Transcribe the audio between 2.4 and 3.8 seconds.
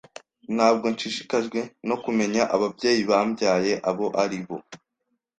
ababyeyi bambyaye